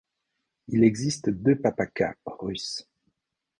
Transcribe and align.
Il 0.69 0.83
existe 0.83 1.29
deux 1.29 1.55
papakhas 1.59 2.15
russes. 2.25 2.89